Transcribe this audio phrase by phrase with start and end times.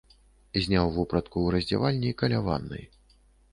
[0.67, 2.85] Зняў вопратку ў раздзявальні каля ваннай.